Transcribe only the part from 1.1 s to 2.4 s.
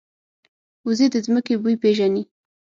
د ځمکې بوی پېژني